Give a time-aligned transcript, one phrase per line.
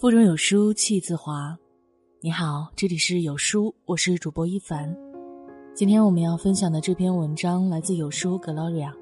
[0.00, 1.58] 腹中有书气自华。
[2.20, 4.96] 你好，这里是有书，我是主播一凡。
[5.74, 8.92] 今天我们要分享的这篇文章来自有书 Gloria。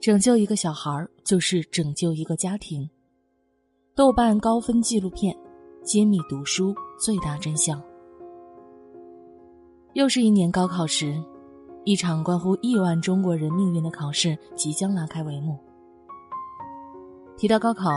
[0.00, 2.90] 拯救一个小孩就是拯救一个家庭。
[3.94, 5.36] 豆瓣高分纪录片，
[5.84, 7.80] 揭秘读书最大真相。
[9.92, 11.14] 又是一年高考时，
[11.84, 15.56] 一场关乎亿万中国人命运的考试即将拉开帷幕。
[17.36, 17.88] 提到高考，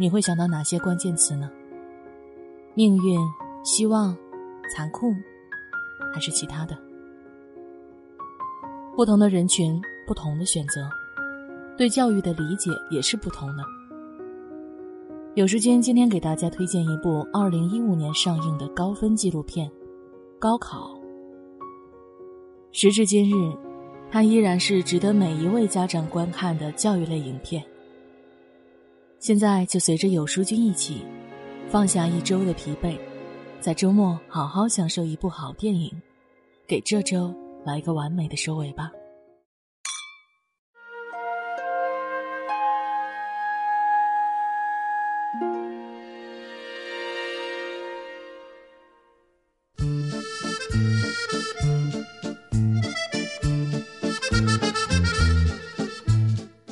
[0.00, 1.50] 你会想到哪些关键词呢？
[2.74, 3.18] 命运、
[3.64, 4.16] 希望、
[4.72, 5.12] 残酷，
[6.14, 6.78] 还是其他的？
[8.94, 10.88] 不同的人群，不同的选择，
[11.76, 13.64] 对教育的理解也是不同的。
[15.34, 19.68] 有时间，今天给大家推荐一部二零一五年上映的高分纪录片
[20.38, 20.94] 《高考》。
[22.70, 23.52] 时至今日，
[24.12, 27.64] 它依然是值得每一位家长观看的教育类影片。
[29.20, 31.04] 现在就随着有书君一起，
[31.68, 32.98] 放下一周的疲惫，
[33.60, 35.92] 在周末好好享受一部好电影，
[36.66, 37.34] 给这周
[37.64, 38.90] 来一个完美的收尾吧。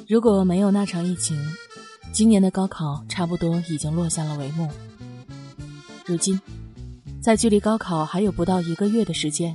[0.09, 1.37] 如果没有那场疫情，
[2.17, 4.67] 今年的高考差不多已经落下了帷幕。
[6.07, 6.41] 如今，
[7.21, 9.55] 在距离高考还有不到一个月的时间，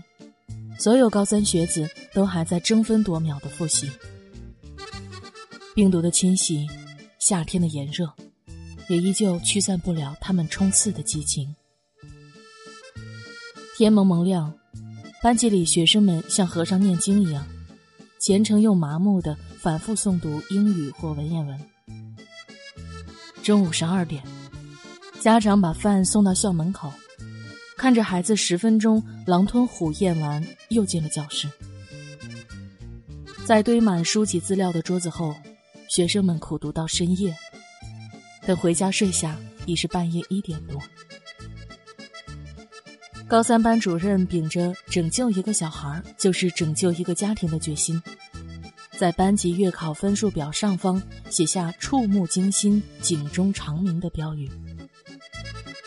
[0.77, 3.89] 所有高三学子都还在争分夺秒的复习。
[5.73, 6.67] 病毒的侵袭，
[7.17, 8.07] 夏天的炎热，
[8.89, 11.55] 也依旧驱散不了他们冲刺的激情。
[13.75, 14.53] 天蒙蒙亮，
[15.23, 17.43] 班级里学生们像和尚念经一样，
[18.19, 21.59] 虔诚又麻木的反复诵读英语或文言文。
[23.43, 24.23] 中午十二点，
[25.19, 26.93] 家长把饭送到校门口，
[27.75, 31.49] 看着孩子十分钟狼吞虎咽完，又进了教室。
[33.43, 35.35] 在堆满书籍资料的桌子后，
[35.89, 37.35] 学生们苦读到深夜。
[38.45, 39.35] 等回家睡下，
[39.65, 40.79] 已是半夜一点多。
[43.27, 48.01] 高三班主任秉着拯救一个小孩就是拯救一个家庭的决心。
[49.01, 54.47] 在班级月考分数表上方写下触目惊心、警钟长鸣的标语。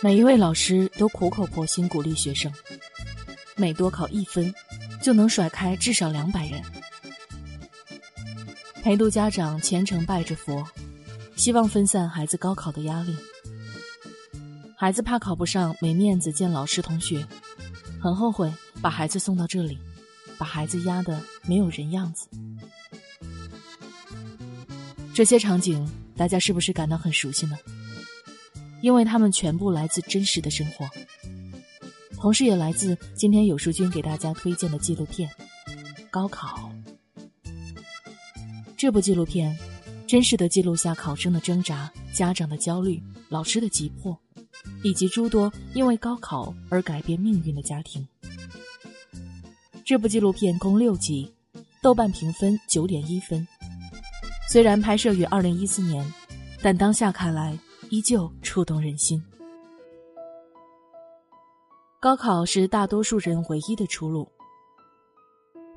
[0.03, 2.53] 每一位老师都苦口婆心鼓励学生，
[3.55, 4.53] 每多考一分，
[5.01, 6.61] 就能甩开至少两百人。
[8.83, 10.67] 陪读家长虔诚拜着佛，
[11.37, 13.15] 希望分散孩子高考的压力。
[14.77, 17.25] 孩子怕考不上没面子见老师同学，
[18.01, 18.53] 很后悔
[18.83, 19.79] 把孩子送到这里，
[20.37, 22.27] 把孩子压得没有人样子。
[25.15, 27.57] 这些场景，大家是不是感到很熟悉呢？
[28.81, 30.91] 因为他们全部来自真实的生活，
[32.17, 35.31] 同时也来自今天有书君给大家推荐的纪录片
[36.11, 36.69] 《高考》。
[38.77, 39.57] 这部纪录片，
[40.05, 44.19] 真实的记录下考生的挣扎、家长的焦虑、老师的急迫，
[44.83, 48.05] 以及诸多因为高考而改变命运的家庭。
[49.85, 51.33] 这部纪录片共六集，
[51.81, 53.47] 豆瓣评分九点一分。
[54.47, 56.05] 虽然拍摄于二零一四年，
[56.63, 57.59] 但当下看来
[57.91, 59.21] 依旧触动人心。
[61.99, 64.31] 高考是大多数人唯一的出路。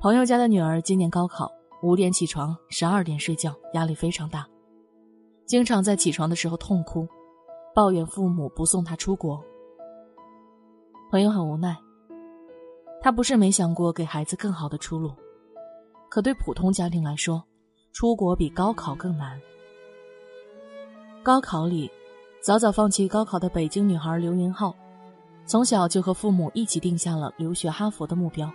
[0.00, 1.50] 朋友家的女儿今年高考，
[1.82, 4.46] 五点起床，十二点睡觉，压力非常大，
[5.46, 7.08] 经常在起床的时候痛哭，
[7.74, 9.42] 抱怨父母不送她出国。
[11.10, 11.76] 朋友很无奈，
[13.00, 15.10] 他不是没想过给孩子更好的出路，
[16.10, 17.42] 可对普通家庭来说。
[17.92, 19.40] 出国比高考更难。
[21.22, 21.90] 高考里，
[22.40, 24.74] 早早放弃高考的北京女孩刘云浩，
[25.44, 28.50] 从小就和父母一起定下了留学哈佛的目标。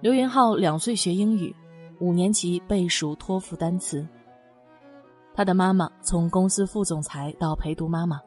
[0.00, 1.54] 刘云浩两岁学英语，
[2.00, 4.06] 五年级背熟托福单词。
[5.34, 8.20] 他的妈妈从公司副总裁到陪读妈妈，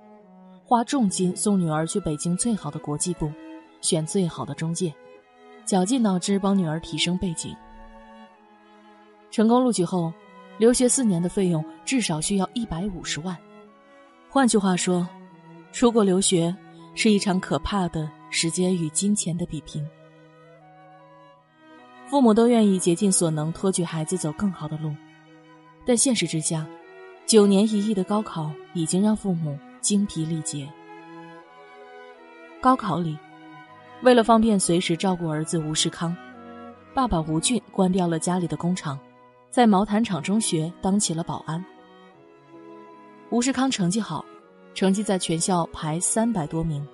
[0.64, 3.32] 花重金送女儿去北京最好的国际部，
[3.82, 4.94] 选最好的中介，
[5.66, 7.56] 绞尽脑汁帮女儿提升背景。
[9.30, 10.12] 成功录取后，
[10.58, 13.38] 留学四年的费用至少需要一百五十万。
[14.30, 15.08] 换句话说，
[15.72, 16.56] 出国留学
[16.96, 19.86] 是一场可怕的时间与金钱的比拼。
[22.08, 24.94] 父母都愿意竭尽所能托举孩子走更好的路，
[25.86, 26.66] 但现实之下，
[27.26, 30.68] 九年一役的高考已经让父母精疲力竭。
[32.62, 33.18] 高考里，
[34.04, 36.16] 为了方便随时照顾儿子吴世康，
[36.94, 38.98] 爸爸吴俊关掉了家里的工厂。
[39.50, 41.64] 在毛毯厂中学当起了保安。
[43.30, 44.24] 吴世康成绩好，
[44.74, 46.86] 成绩在全校排三百多名，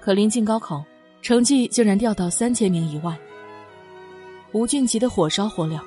[0.00, 0.84] 可临近高考，
[1.20, 3.18] 成绩竟然掉到三千名以外。
[4.52, 5.80] 吴俊急得火烧火燎，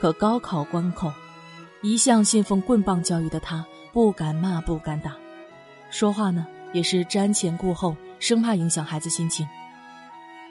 [0.00, 1.12] 可高考关口，
[1.82, 5.14] 一向信奉棍棒教育的他不敢骂，不敢打，
[5.90, 9.46] 说话呢也是瞻前顾后，生怕影响孩子心情。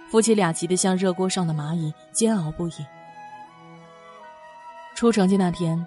[0.09, 2.73] 夫妻俩急得像热锅上的蚂蚁，煎熬不已。
[4.95, 5.85] 出成绩那天，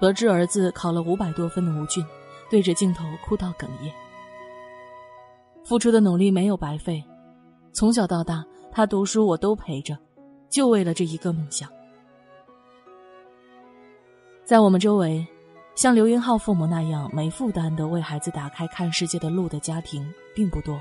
[0.00, 2.04] 得知儿子考了五百多分的吴俊，
[2.50, 3.92] 对着镜头哭到哽咽。
[5.64, 7.04] 付出的努力没有白费，
[7.72, 9.96] 从小到大，他读书我都陪着。
[10.48, 11.68] 就为了这一个梦想，
[14.44, 15.26] 在我们周围，
[15.74, 20.80] 像刘云浩父母那样没负担的为孩子打开看世界的路的家庭并不多。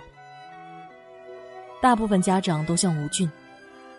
[1.81, 3.29] 大部分家长都像吴俊，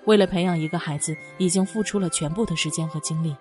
[0.05, 3.37] 为了培养一个孩子，已经付出了全部的时间和精力，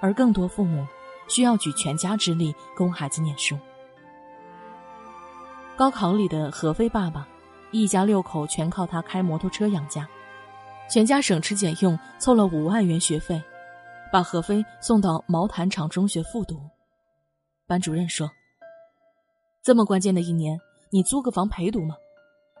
[0.00, 0.86] 而更多父母
[1.28, 3.58] 需要举全家之力供孩子念书。
[5.76, 7.28] 高考里的何飞爸爸，
[7.70, 10.08] 一家六口全靠他开摩托车养家。
[10.90, 13.42] 全家省吃俭用凑了五万元学费，
[14.10, 16.58] 把何飞送到毛坦厂中学复读。
[17.66, 18.30] 班主任说
[19.62, 20.58] ：“这么关键的一年，
[20.90, 21.94] 你租个房陪读吗？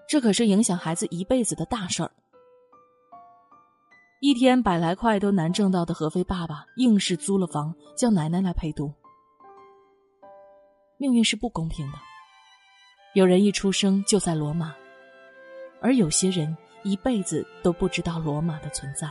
[0.06, 2.10] 这可是影响孩子一辈子的大事儿。”
[4.20, 8.92] 一天百来块都难挣到的何飞爸爸，硬是租了房，叫奶奶来陪读。
[10.96, 11.98] 命运是不公平的，
[13.14, 14.74] 有人一出生就在罗马，
[15.80, 16.56] 而有些人。
[16.84, 19.10] 一辈子都不知道罗马的存在，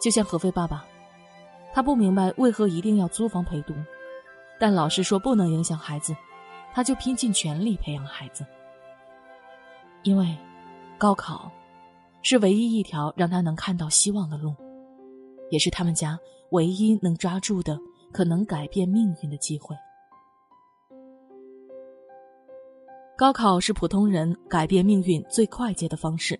[0.00, 0.84] 就像何飞爸爸，
[1.72, 3.74] 他不明白为何一定要租房陪读，
[4.60, 6.14] 但老师说不能影响孩子，
[6.74, 8.44] 他就拼尽全力培养孩子。
[10.02, 10.36] 因为
[10.98, 11.50] 高考
[12.22, 14.54] 是唯一一条让他能看到希望的路，
[15.50, 16.18] 也是他们家
[16.50, 17.78] 唯一能抓住的
[18.12, 19.74] 可能改变命运的机会。
[23.16, 26.38] 高考是普通人改变命运最快捷的方式。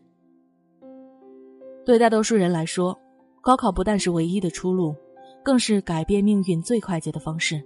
[1.85, 2.97] 对大多数人来说，
[3.41, 4.95] 高考不但是唯一的出路，
[5.43, 7.61] 更是改变命运最快捷的方式。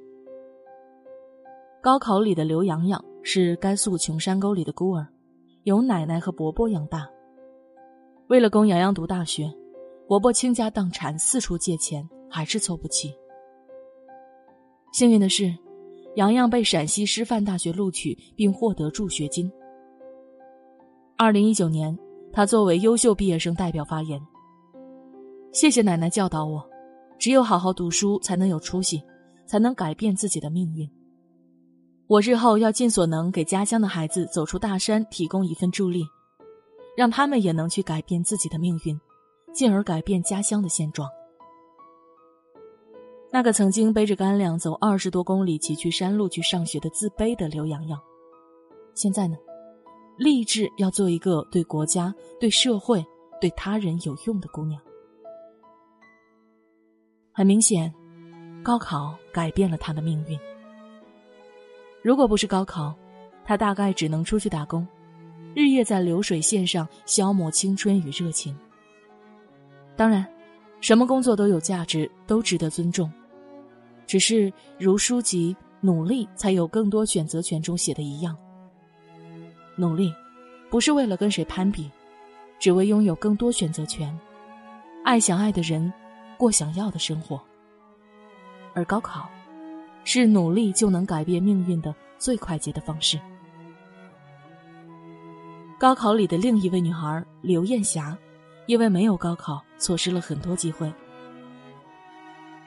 [1.83, 5.07] 高考里的刘洋洋是甘肃穷山沟里的孤儿，
[5.65, 7.07] 由奶奶和伯伯养大。
[8.33, 9.53] 为了供洋洋读大学，
[10.09, 13.15] 伯伯倾家荡产，四处借钱，还是凑不齐。
[14.95, 15.55] 幸运的是。
[16.17, 19.53] 洋洋被陕西师范大学录取，并获得助学金。
[21.19, 21.99] 二零一九年，
[22.33, 24.19] 他作为优秀毕业生代表发言
[25.53, 26.63] ：“谢谢奶奶教导我，
[27.19, 29.03] 只有好好读书，才能有出息，
[29.47, 30.91] 才能改变自己的命运。
[32.07, 36.03] 我日后要尽所能给家乡的孩子走出大山提供一份助力，
[36.97, 39.01] 让他们也能去改变自己的命运，
[39.53, 41.09] 进而改变家乡的现状。”
[43.33, 47.99] 那个曾经背着干粮走二十多公里崎岖山路去上学的自卑的刘洋洋，
[48.95, 49.39] 现在呢，
[50.19, 53.03] 立志要做一个对国家、对社会、
[53.41, 54.79] 对他人有用的姑娘。
[57.33, 57.91] 很明显，
[58.63, 60.39] 高考改变了他的命运。
[62.03, 62.95] 如果不是高考，
[63.47, 64.87] 他大概只能出去打工，
[65.55, 68.57] 日夜在流水线上消磨青春与热情。
[69.97, 70.27] 当然，
[70.81, 73.11] 什么工作都有价值，都值得尊重。
[74.07, 78.37] 只是如书籍《努力才有更多选择权》中写的一样，
[79.77, 80.13] 努力
[80.71, 81.91] 不是为了跟谁攀比，
[82.59, 84.19] 只为拥有更多选择权，
[85.05, 85.93] 爱想爱的人，
[86.37, 87.41] 过想要的生活。
[88.75, 89.29] 而高考，
[90.05, 93.19] 是努力就能改变命运的最快捷的方式。
[95.83, 98.17] 高考里的另一位女孩刘艳霞，
[98.67, 100.89] 因为没有高考，错失了很多机会。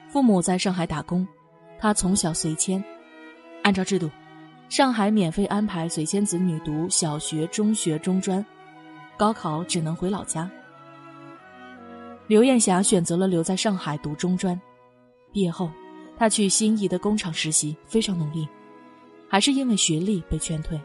[0.06, 1.26] 父母在上海打工，
[1.78, 2.84] 她从小随迁。
[3.62, 4.10] 按照制度，
[4.68, 8.44] 上海免费安排随迁子女读小学、中学、中专，
[9.16, 10.50] 高考只能回老家。
[12.26, 14.60] 刘艳霞选择了留在上海读中专，
[15.32, 15.70] 毕业后，
[16.18, 18.46] 她去心仪的工厂实习，非常努力，
[19.26, 20.78] 还是因为学历被劝退。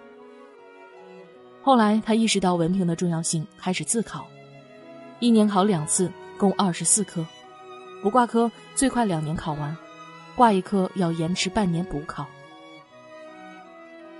[1.63, 4.25] 后来，他意识到文凭的重要性，开始自考，
[5.19, 7.25] 一年考两次，共二十四科。
[8.01, 9.77] 不挂科最快两年考完，
[10.35, 12.25] 挂一科要延迟半年补考。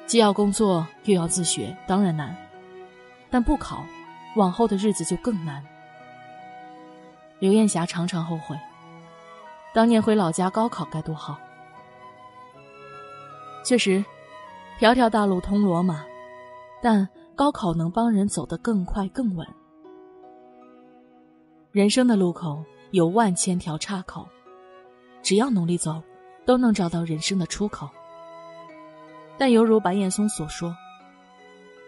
[0.05, 2.35] 既要工作又要自学，当然难，
[3.31, 3.83] 但不考，
[4.35, 5.65] 往后的日子就更难。
[7.39, 8.55] 刘艳霞常常后悔，
[9.73, 11.39] 当年回老家高考该多好。
[13.63, 14.05] 确实，
[14.77, 16.05] 条条大路通罗马，
[16.83, 19.47] 但高考能帮人走得更快更稳。
[21.71, 22.63] 人生的路口。
[22.91, 24.27] 有万千条岔口，
[25.23, 26.03] 只要努力走，
[26.45, 27.89] 都能找到人生的出口。
[29.37, 30.75] 但犹如白岩松所说：“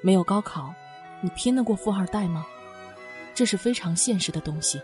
[0.01, 0.73] 没有高考，
[1.19, 2.45] 你拼得过富二代吗？”
[3.35, 4.81] 这是非常现实的东西。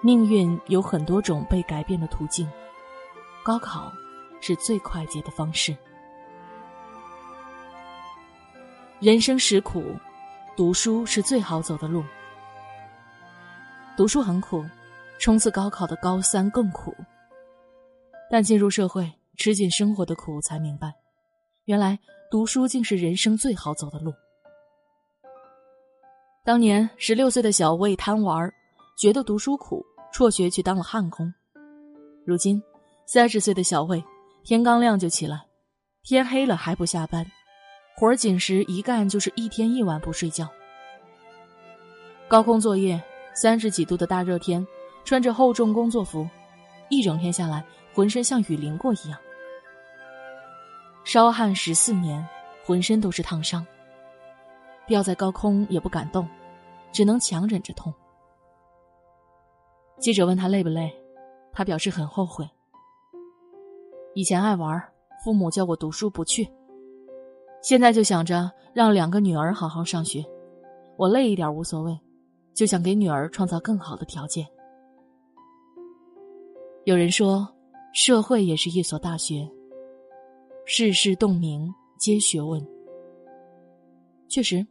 [0.00, 2.48] 命运有很多种被改变的途径，
[3.42, 3.92] 高考
[4.40, 5.76] 是最快捷的方式。
[9.02, 9.82] 人生实苦，
[10.56, 12.04] 读书是最好走的路。
[13.96, 14.64] 读书很苦，
[15.18, 16.94] 冲刺高考的高三更苦。
[18.30, 20.94] 但进入社会，吃尽生活的苦，才明白，
[21.64, 21.98] 原来
[22.30, 24.14] 读书竟是人生最好走的路。
[26.44, 28.48] 当年十六岁的小魏贪玩，
[28.96, 29.84] 觉得读书苦。
[30.12, 31.34] 辍学去当了焊工，
[32.24, 32.62] 如今
[33.06, 34.04] 三十岁的小魏，
[34.44, 35.44] 天刚亮就起来，
[36.04, 37.26] 天黑了还不下班，
[37.96, 40.48] 活儿紧时一干就是一天一晚不睡觉。
[42.28, 43.00] 高空作业，
[43.34, 44.66] 三十几度的大热天，
[45.04, 46.26] 穿着厚重工作服，
[46.88, 49.18] 一整天下来浑身像雨淋过一样。
[51.04, 52.26] 烧焊十四年，
[52.64, 53.66] 浑身都是烫伤，
[54.86, 56.26] 吊在高空也不敢动，
[56.92, 57.92] 只能强忍着痛。
[59.98, 60.92] 记者问他累不累，
[61.52, 62.48] 他表示很后悔。
[64.14, 64.82] 以前爱玩，
[65.24, 66.50] 父母叫我读书不去，
[67.62, 70.24] 现在就想着让两个女儿好好上学，
[70.96, 71.96] 我累一点无所谓，
[72.52, 74.46] 就想给女儿创造更好的条件。
[76.84, 77.48] 有人说，
[77.94, 79.48] 社会也是一所大学，
[80.64, 82.60] 世事洞明皆学问。
[84.28, 84.66] 确实，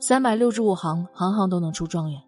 [0.00, 2.20] 三百六十五行，行行都能出状元。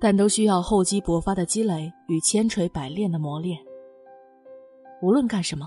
[0.00, 3.58] 但都需要厚积薄发的积累与千锤百炼的磨练。
[5.00, 5.66] 无论干什么，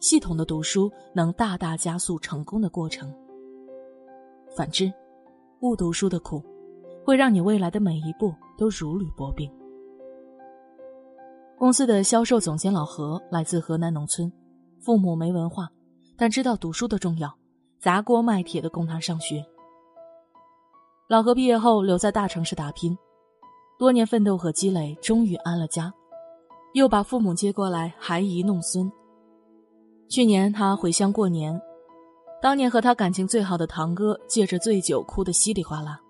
[0.00, 3.12] 系统的读书能大大加速成功的过程。
[4.56, 4.92] 反之，
[5.58, 6.42] 不读书的苦，
[7.04, 9.50] 会让你未来的每一步都如履薄冰。
[11.56, 14.30] 公司的销售总监老何来自河南农村，
[14.80, 15.68] 父母没文化，
[16.16, 17.34] 但知道读书的重要，
[17.80, 19.44] 砸锅卖铁的供他上学。
[21.08, 22.96] 老何毕业后留在大城市打拼。
[23.76, 25.92] 多年奋斗和积累，终于安了家，
[26.74, 28.90] 又把父母接过来，孩姨弄孙。
[30.08, 31.60] 去年他回乡过年，
[32.40, 36.00] 当年和他感情最好的堂哥借着醉酒哭得稀里哗啦。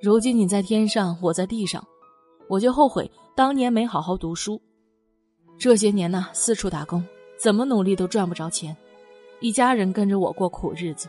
[0.00, 1.84] 如今你在天上，我在地上，
[2.48, 4.60] 我就后悔当年没好好读书。
[5.58, 7.04] 这些年呢，四处打工，
[7.36, 8.76] 怎么努力都赚不着钱，
[9.40, 11.08] 一家人跟着我过苦日子。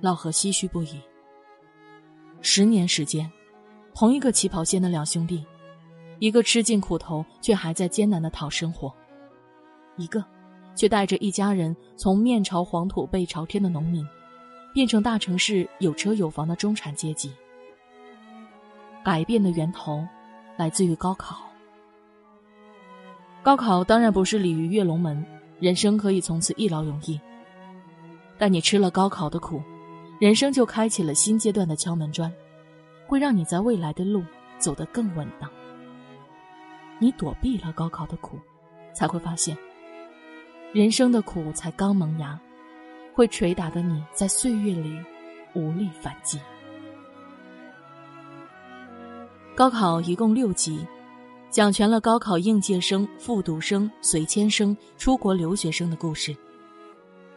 [0.00, 1.00] 老何唏嘘不已。
[2.40, 3.30] 十年时间，
[3.94, 5.44] 同一个起跑线的两兄弟，
[6.18, 8.94] 一个吃尽苦头却还在艰难的讨生活，
[9.98, 10.24] 一个
[10.74, 14.06] 却带着一家人从面朝黄土背朝天的农民，
[14.72, 17.30] 变成大城市有车有房的中产阶级。
[19.04, 20.06] 改变的源头
[20.56, 21.36] 来自于高考。
[23.42, 25.24] 高考当然不是鲤鱼跃龙门，
[25.60, 27.20] 人生可以从此一劳永逸。
[28.38, 29.60] 但你吃了高考的苦。
[30.20, 32.32] 人生就开启了新阶段的敲门砖，
[33.06, 34.24] 会让你在未来的路
[34.58, 35.48] 走得更稳当。
[36.98, 38.36] 你躲避了高考的苦，
[38.92, 39.56] 才会发现，
[40.72, 42.38] 人生的苦才刚萌芽，
[43.14, 44.98] 会捶打的你在岁月里
[45.54, 46.38] 无力反击。
[49.54, 50.86] 高考一共六级，
[51.50, 56.36] 讲全了高考应届生、复读生、随迁生、出国留学生的故事，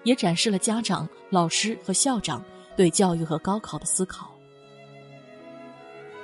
[0.04, 2.44] 也展示了家长、老师和校长。
[2.78, 4.32] 对教育和高考的思考，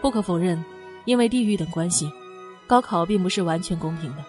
[0.01, 0.63] 不可否认，
[1.03, 2.09] 因为地域等关系，
[2.65, 4.23] 高考并不是完全公平的。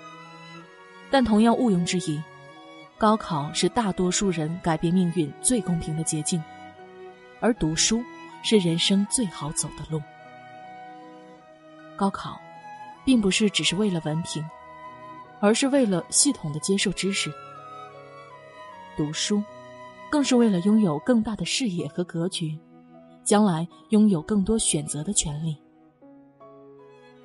[1.13, 2.21] 但同样毋庸置疑，
[2.99, 6.43] 高考是大多数人改变命运最公平的捷径，
[7.39, 8.03] 而读书
[8.43, 10.03] 是人生最好走的路。
[11.95, 12.41] 高考，
[13.05, 14.45] 并不是只是为了文凭，
[15.41, 17.33] 而是为了系统的接受知识。
[18.97, 19.43] 读书。
[20.11, 22.59] 更是为了拥有更大的视野和格局，
[23.23, 25.55] 将来拥有更多选择的权利。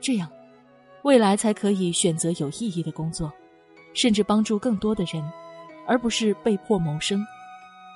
[0.01, 0.29] 这样，
[1.03, 3.31] 未来才可以选择有意义的工作，
[3.93, 5.23] 甚至帮助更多的人，
[5.87, 7.25] 而不是被迫谋生，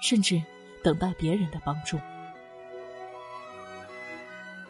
[0.01, 0.41] 甚至
[0.84, 1.98] 等待别人的帮助。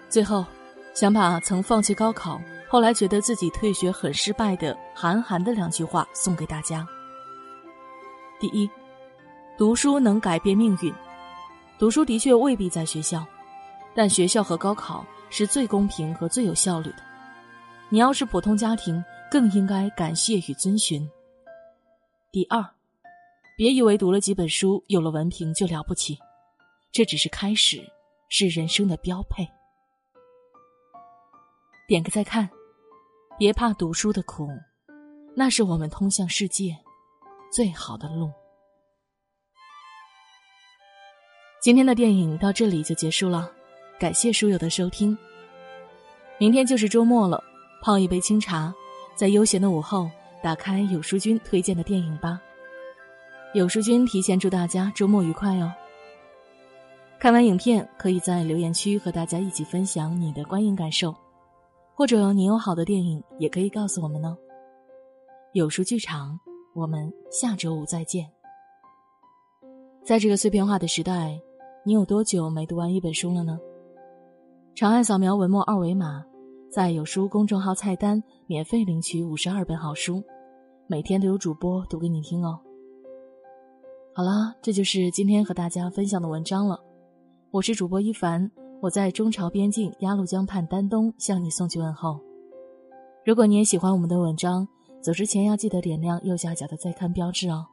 [0.09, 0.45] 最后，
[0.93, 6.88] 想把曾放弃高考，后来觉得自己退学很失败的韩寒的两句话送给大家。
[8.39, 8.69] 第一。
[9.57, 10.93] 读书能改变命运，
[11.79, 13.25] 读书的确未必在学校，
[13.95, 16.97] 但学校和高考是最公平和最有效率的。
[17.89, 21.09] 你要是普通家庭，更应该感谢与遵循。
[22.31, 22.63] 第二，
[23.57, 26.15] 别以为读了几本书、有了文凭就了不起，
[26.91, 27.81] 这只是开始，
[28.29, 29.47] 是人生的标配。
[31.87, 32.47] 点个再看，
[33.35, 34.47] 别怕读书的苦，
[35.35, 36.77] 那是我们通向世界
[37.51, 38.31] 最好的路。
[41.59, 43.51] 今天的电影到这里就结束了，
[43.99, 45.17] 感谢书友的收听。
[46.37, 47.43] 明天就是周末了，
[47.81, 48.71] 泡一杯清茶，
[49.15, 50.07] 在悠闲的午后，
[50.43, 52.39] 打开有书君推荐的电影吧。
[53.54, 55.72] 有书君提前祝大家周末愉快哦！
[57.18, 61.16] 看完影片，可以在留言区和大家一起分享你的观影感受，
[61.96, 64.38] 或者你有好的电影，也可以告诉我们呢。
[65.54, 66.38] 有书剧场，
[66.75, 68.30] 我们下周五再见。
[70.04, 71.39] 在这个碎片化的时代，
[71.86, 73.58] 你有多久没读完一本书了呢？
[74.75, 76.22] 长按扫描文末二维码，
[76.70, 80.22] 在有书公众号菜单免费领取五十二本好书，
[80.86, 82.60] 每天都有主播读给你听哦。
[84.17, 86.83] 好了，这就是今天和大家分享的文章了。
[87.51, 88.50] 我是主播一凡，
[88.81, 92.19] 我在中朝边境鸭绿江畔丹东向你送去问候。
[93.24, 94.67] 如果你也喜欢我们的文章，
[95.01, 97.63] 走之前要记得点亮右下角的再看标志哦，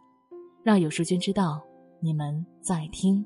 [0.62, 1.62] 让有书君知道
[1.98, 3.24] 你们在听。